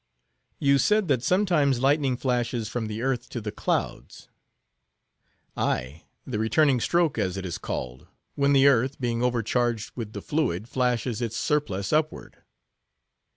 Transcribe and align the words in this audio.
"You 0.57 0.79
said 0.79 1.09
that 1.09 1.21
sometimes 1.21 1.79
lightning 1.79 2.17
flashes 2.17 2.67
from 2.67 2.87
the 2.87 3.03
earth 3.03 3.29
to 3.29 3.39
the 3.39 3.51
clouds." 3.51 4.29
"Aye, 5.55 6.05
the 6.25 6.39
returning 6.39 6.79
stroke, 6.79 7.19
as 7.19 7.37
it 7.37 7.45
is 7.45 7.59
called; 7.59 8.07
when 8.33 8.51
the 8.53 8.65
earth, 8.65 8.99
being 8.99 9.21
overcharged 9.21 9.91
with 9.95 10.13
the 10.13 10.21
fluid, 10.23 10.67
flashes 10.67 11.21
its 11.21 11.37
surplus 11.37 11.93
upward." 11.93 12.37